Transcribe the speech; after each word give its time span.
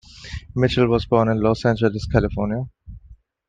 Mitchell 0.55 0.87
was 0.87 1.05
born 1.05 1.29
in 1.29 1.39
Los 1.41 1.63
Angeles, 1.63 2.07
California. 2.07 2.63